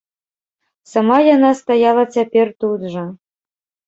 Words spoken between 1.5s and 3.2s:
стаяла цяпер тут жа.